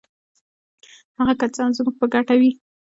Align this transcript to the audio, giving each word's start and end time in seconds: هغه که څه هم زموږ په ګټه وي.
هغه 1.17 1.33
که 1.39 1.47
څه 1.53 1.59
هم 1.63 1.71
زموږ 1.77 1.95
په 1.99 2.05
ګټه 2.13 2.35
وي. 2.39 2.51